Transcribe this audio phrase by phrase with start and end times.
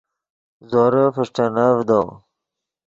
[0.69, 2.01] زورے فݰٹینڤدو